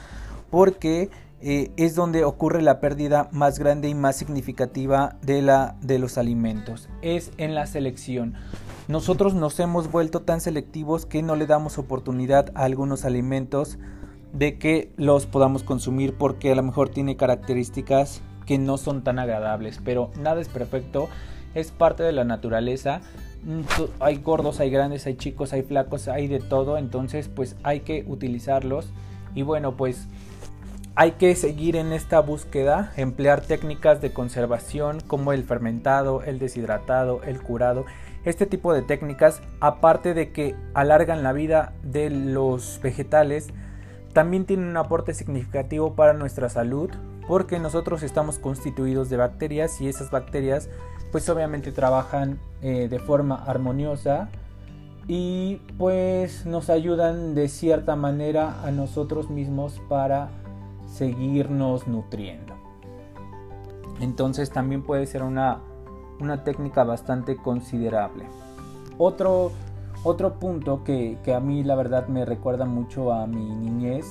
porque 0.49 1.09
eh, 1.41 1.71
es 1.77 1.95
donde 1.95 2.23
ocurre 2.23 2.61
la 2.61 2.79
pérdida 2.79 3.29
más 3.31 3.59
grande 3.59 3.89
y 3.89 3.93
más 3.93 4.15
significativa 4.15 5.17
de, 5.21 5.41
la, 5.41 5.75
de 5.81 5.99
los 5.99 6.17
alimentos. 6.17 6.89
Es 7.01 7.31
en 7.37 7.53
la 7.53 7.67
selección. 7.67 8.35
Nosotros 8.87 9.33
nos 9.33 9.59
hemos 9.59 9.91
vuelto 9.91 10.21
tan 10.21 10.41
selectivos 10.41 11.05
que 11.05 11.21
no 11.21 11.35
le 11.35 11.45
damos 11.45 11.77
oportunidad 11.77 12.51
a 12.55 12.63
algunos 12.63 13.03
alimentos 13.03 13.77
de 14.31 14.57
que 14.57 14.91
los 14.97 15.25
podamos 15.25 15.63
consumir 15.63 16.15
porque 16.17 16.51
a 16.51 16.55
lo 16.55 16.63
mejor 16.63 16.89
tiene 16.89 17.15
características 17.15 18.21
que 18.45 18.57
no 18.57 18.77
son 18.77 19.03
tan 19.03 19.19
agradables. 19.19 19.79
Pero 19.83 20.11
nada 20.17 20.41
es 20.41 20.47
perfecto, 20.47 21.09
es 21.55 21.71
parte 21.71 22.03
de 22.03 22.11
la 22.11 22.23
naturaleza. 22.23 23.01
Mm, 23.43 23.61
hay 23.99 24.17
gordos, 24.17 24.59
hay 24.59 24.69
grandes, 24.69 25.07
hay 25.07 25.15
chicos, 25.15 25.53
hay 25.53 25.63
flacos, 25.63 26.07
hay 26.07 26.27
de 26.27 26.39
todo. 26.39 26.77
Entonces 26.77 27.27
pues 27.27 27.55
hay 27.63 27.79
que 27.79 28.05
utilizarlos. 28.07 28.89
Y 29.33 29.41
bueno 29.41 29.75
pues 29.75 30.07
hay 30.97 31.13
que 31.13 31.35
seguir 31.35 31.75
en 31.75 31.91
esta 31.91 32.21
búsqueda, 32.21 32.93
emplear 32.95 33.41
técnicas 33.41 33.99
de 33.99 34.13
conservación 34.13 35.01
como 35.01 35.33
el 35.33 35.43
fermentado, 35.43 36.21
el 36.23 36.39
deshidratado, 36.39 37.21
el 37.23 37.41
curado. 37.41 37.85
Este 38.23 38.45
tipo 38.45 38.73
de 38.73 38.81
técnicas, 38.81 39.41
aparte 39.59 40.13
de 40.13 40.31
que 40.31 40.55
alargan 40.73 41.21
la 41.21 41.33
vida 41.33 41.73
de 41.83 42.09
los 42.09 42.79
vegetales, 42.81 43.49
también 44.13 44.45
tienen 44.45 44.67
un 44.67 44.77
aporte 44.77 45.13
significativo 45.13 45.95
para 45.95 46.13
nuestra 46.13 46.47
salud 46.47 46.89
porque 47.27 47.59
nosotros 47.59 48.03
estamos 48.03 48.39
constituidos 48.39 49.09
de 49.09 49.17
bacterias 49.17 49.81
y 49.81 49.89
esas 49.89 50.11
bacterias 50.11 50.69
pues 51.15 51.29
obviamente 51.29 51.71
trabajan 51.71 52.39
eh, 52.61 52.89
de 52.89 52.99
forma 52.99 53.35
armoniosa 53.35 54.27
y 55.07 55.61
pues 55.77 56.45
nos 56.45 56.69
ayudan 56.69 57.35
de 57.35 57.47
cierta 57.47 57.95
manera 57.95 58.61
a 58.65 58.71
nosotros 58.71 59.29
mismos 59.29 59.79
para 59.87 60.27
seguirnos 60.91 61.87
nutriendo. 61.87 62.55
Entonces 64.01 64.49
también 64.49 64.83
puede 64.83 65.05
ser 65.05 65.23
una, 65.23 65.61
técnica 66.43 66.83
bastante 66.83 67.37
considerable. 67.37 68.25
Otro, 68.97 69.53
otro 70.03 70.33
punto 70.33 70.83
que, 70.83 71.17
que, 71.23 71.33
a 71.33 71.39
mí 71.39 71.63
la 71.63 71.75
verdad 71.75 72.09
me 72.09 72.25
recuerda 72.25 72.65
mucho 72.65 73.13
a 73.13 73.25
mi 73.25 73.55
niñez 73.55 74.05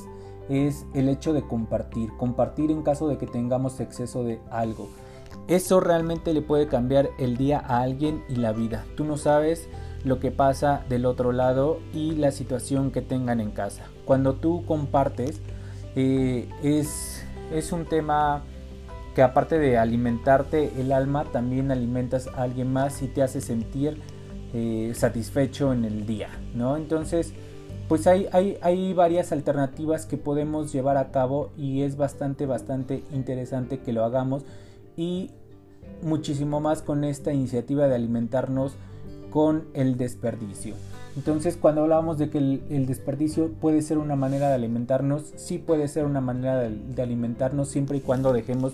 es 0.48 0.86
el 0.94 1.10
hecho 1.10 1.34
de 1.34 1.42
compartir. 1.42 2.16
Compartir 2.16 2.70
en 2.70 2.82
caso 2.82 3.08
de 3.08 3.18
que 3.18 3.26
tengamos 3.26 3.78
exceso 3.80 4.24
de 4.24 4.40
algo. 4.50 4.88
Eso 5.46 5.80
realmente 5.80 6.32
le 6.32 6.40
puede 6.40 6.68
cambiar 6.68 7.10
el 7.18 7.36
día 7.36 7.58
a 7.58 7.82
alguien 7.82 8.24
y 8.28 8.36
la 8.36 8.52
vida. 8.52 8.84
Tú 8.96 9.04
no 9.04 9.16
sabes 9.16 9.68
lo 10.04 10.18
que 10.18 10.30
pasa 10.30 10.84
del 10.88 11.04
otro 11.06 11.32
lado 11.32 11.80
y 11.92 12.12
la 12.12 12.30
situación 12.30 12.90
que 12.90 13.02
tengan 13.02 13.40
en 13.40 13.50
casa. 13.50 13.84
Cuando 14.04 14.34
tú 14.34 14.64
compartes, 14.66 15.40
eh, 15.96 16.48
es, 16.62 17.24
es 17.52 17.72
un 17.72 17.86
tema 17.86 18.42
que 19.14 19.22
aparte 19.22 19.58
de 19.58 19.78
alimentarte 19.78 20.72
el 20.78 20.92
alma, 20.92 21.24
también 21.24 21.70
alimentas 21.70 22.28
a 22.28 22.42
alguien 22.42 22.72
más 22.72 23.02
y 23.02 23.08
te 23.08 23.22
hace 23.22 23.40
sentir 23.40 24.00
eh, 24.52 24.92
satisfecho 24.94 25.72
en 25.72 25.84
el 25.84 26.06
día, 26.06 26.28
¿no? 26.54 26.76
Entonces, 26.76 27.32
pues 27.88 28.06
hay, 28.06 28.28
hay, 28.32 28.56
hay, 28.62 28.92
varias 28.92 29.30
alternativas 29.30 30.06
que 30.06 30.16
podemos 30.16 30.72
llevar 30.72 30.96
a 30.96 31.10
cabo 31.10 31.50
y 31.56 31.82
es 31.82 31.96
bastante, 31.96 32.46
bastante 32.46 33.04
interesante 33.12 33.80
que 33.80 33.92
lo 33.92 34.04
hagamos 34.04 34.44
y 34.96 35.30
muchísimo 36.02 36.60
más 36.60 36.82
con 36.82 37.04
esta 37.04 37.32
iniciativa 37.32 37.86
de 37.86 37.94
alimentarnos 37.94 38.76
con 39.30 39.64
el 39.74 39.96
desperdicio. 39.96 40.74
Entonces, 41.16 41.56
cuando 41.56 41.82
hablamos 41.82 42.18
de 42.18 42.28
que 42.28 42.38
el, 42.38 42.86
desperdicio 42.86 43.52
puede 43.52 43.82
ser 43.82 43.98
una 43.98 44.16
manera 44.16 44.48
de 44.48 44.54
alimentarnos, 44.54 45.32
sí 45.36 45.58
puede 45.58 45.86
ser 45.86 46.06
una 46.06 46.20
manera 46.20 46.58
de, 46.58 47.02
alimentarnos 47.02 47.68
siempre 47.68 47.98
y 47.98 48.00
cuando 48.00 48.32
dejemos 48.32 48.72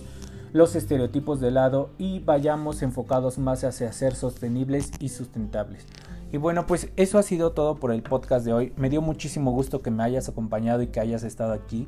los 0.51 0.75
estereotipos 0.75 1.39
de 1.39 1.51
lado 1.51 1.91
y 1.97 2.19
vayamos 2.19 2.81
enfocados 2.81 3.37
más 3.37 3.63
hacia 3.63 3.91
ser 3.93 4.15
sostenibles 4.15 4.91
y 4.99 5.09
sustentables. 5.09 5.85
Y 6.31 6.37
bueno, 6.37 6.65
pues 6.65 6.89
eso 6.95 7.19
ha 7.19 7.23
sido 7.23 7.51
todo 7.51 7.75
por 7.75 7.91
el 7.91 8.01
podcast 8.01 8.45
de 8.45 8.53
hoy. 8.53 8.73
Me 8.75 8.89
dio 8.89 9.01
muchísimo 9.01 9.51
gusto 9.51 9.81
que 9.81 9.91
me 9.91 10.03
hayas 10.03 10.27
acompañado 10.27 10.81
y 10.81 10.87
que 10.87 10.99
hayas 10.99 11.23
estado 11.23 11.53
aquí. 11.53 11.87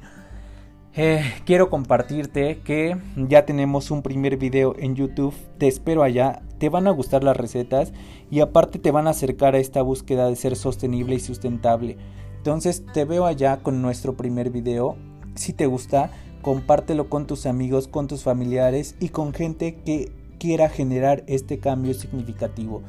Eh, 0.96 1.24
quiero 1.46 1.72
compartirte 1.72 2.60
que 2.60 2.96
ya 3.16 3.48
tenemos 3.48 3.90
un 3.90 4.04
primer 4.04 4.38
video 4.38 4.76
en 4.78 4.96
YouTube. 4.96 5.34
Te 5.58 5.68
espero 5.68 6.04
allá. 6.04 6.44
Te 6.60 6.70
van 6.70 6.86
a 6.86 6.92
gustar 6.92 7.24
las 7.24 7.36
recetas 7.36 7.94
y 8.30 8.42
aparte 8.42 8.78
te 8.78 8.92
van 8.92 9.08
a 9.08 9.12
acercar 9.12 9.56
a 9.56 9.58
esta 9.58 9.82
búsqueda 9.82 10.30
de 10.30 10.36
ser 10.36 10.56
sostenible 10.56 11.16
y 11.16 11.20
sustentable. 11.20 11.98
Entonces 12.38 12.84
te 12.94 13.06
veo 13.06 13.26
allá 13.26 13.58
con 13.64 13.82
nuestro 13.82 14.16
primer 14.16 14.52
video. 14.52 14.96
Si 15.34 15.52
te 15.52 15.66
gusta, 15.66 16.12
compártelo 16.44 17.10
con 17.10 17.26
tus 17.26 17.48
amigos, 17.48 17.88
con 17.88 18.08
tus 18.08 18.22
familiares 18.22 18.96
y 19.00 19.10
con 19.10 19.34
gente 19.34 19.82
que 19.84 20.12
quiera 20.38 20.70
generar 20.70 21.24
este 21.26 21.58
cambio 21.58 21.96
significativo. 21.96 22.84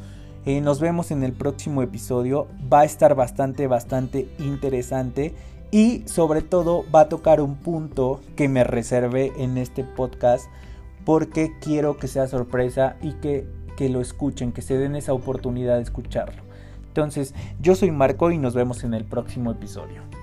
Eh, 0.45 0.61
nos 0.61 0.79
vemos 0.79 1.11
en 1.11 1.23
el 1.23 1.33
próximo 1.33 1.83
episodio. 1.83 2.49
Va 2.71 2.81
a 2.81 2.85
estar 2.85 3.15
bastante, 3.15 3.67
bastante 3.67 4.29
interesante 4.39 5.33
y 5.75 6.05
sobre 6.07 6.41
todo 6.41 6.85
va 6.95 7.01
a 7.01 7.09
tocar 7.09 7.41
un 7.41 7.57
punto 7.57 8.21
que 8.37 8.49
me 8.49 8.63
reservé 8.63 9.33
en 9.39 9.59
este 9.59 9.83
podcast 9.83 10.47
porque 11.05 11.53
quiero 11.61 11.97
que 11.97 12.07
sea 12.07 12.29
sorpresa 12.29 12.95
y 13.03 13.15
que, 13.15 13.49
que 13.77 13.89
lo 13.89 14.01
escuchen, 14.01 14.53
que 14.53 14.63
se 14.63 14.79
den 14.79 14.95
esa 14.95 15.15
oportunidad 15.15 15.75
de 15.79 15.83
escucharlo. 15.83 16.45
Entonces, 16.87 17.35
yo 17.59 17.75
soy 17.75 17.91
Marco 17.91 18.31
y 18.31 18.39
nos 18.39 18.55
vemos 18.55 18.85
en 18.85 18.95
el 18.95 19.05
próximo 19.05 19.51
episodio. 19.51 20.14